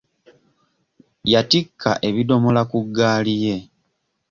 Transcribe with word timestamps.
Yattikka 1.31 1.91
ebiddomola 2.07 2.61
ku 2.71 2.77
ggaali 2.87 3.33
ye. 3.43 3.55